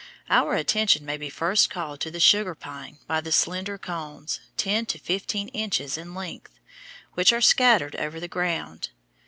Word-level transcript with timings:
Our 0.31 0.55
attention 0.55 1.05
may 1.05 1.17
be 1.17 1.29
first 1.29 1.69
called 1.69 1.99
to 1.99 2.09
the 2.09 2.19
sugar 2.19 2.55
pine 2.55 2.97
by 3.05 3.21
the 3.21 3.31
slender 3.31 3.77
cones, 3.77 4.39
ten 4.57 4.87
to 4.87 4.97
fifteen 4.97 5.49
inches 5.49 5.95
in 5.95 6.15
length, 6.15 6.59
which 7.13 7.31
are 7.31 7.39
scattered 7.39 7.95
over 7.97 8.19
the 8.19 8.27
ground. 8.27 8.89